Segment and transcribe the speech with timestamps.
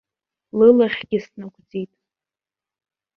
[0.57, 1.91] Лылахьгьы снагәӡит.